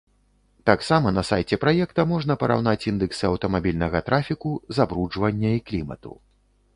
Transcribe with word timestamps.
Таксама 0.69 1.11
на 1.17 1.23
сайце 1.27 1.57
праекта 1.63 2.05
можна 2.13 2.37
параўнаць 2.43 2.87
індэксы 2.91 3.23
аўтамабільнага 3.31 4.01
трафіку, 4.07 4.55
забруджвання 4.79 5.51
і 5.59 5.61
клімату. 5.69 6.11